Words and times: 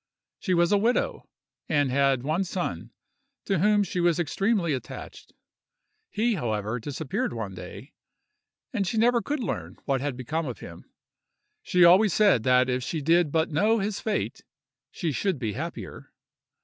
She 0.39 0.55
was 0.55 0.71
a 0.71 0.79
widow, 0.79 1.29
and 1.69 1.91
had 1.91 2.23
one 2.23 2.43
son, 2.43 2.89
to 3.45 3.59
whom 3.59 3.83
she 3.83 3.99
was 3.99 4.17
extremely 4.19 4.73
attached. 4.73 5.31
He 6.09 6.33
however 6.33 6.79
disappeared 6.79 7.33
one 7.33 7.53
day, 7.53 7.93
and 8.73 8.87
she 8.87 8.97
never 8.97 9.21
could 9.21 9.41
learn 9.41 9.77
what 9.85 10.01
had 10.01 10.17
become 10.17 10.47
of 10.47 10.57
him; 10.57 10.85
she 11.61 11.83
always 11.85 12.15
said 12.15 12.41
that 12.41 12.67
if 12.67 12.81
she 12.81 13.03
did 13.03 13.31
but 13.31 13.51
know 13.51 13.77
his 13.77 13.99
fate 13.99 14.41
she 14.89 15.11
should 15.11 15.37
be 15.37 15.53
happier. 15.53 16.11